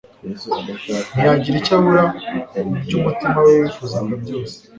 [1.13, 2.03] ntiyagira icyo abura
[2.67, 4.55] mu byo umutima we wifuzaga byose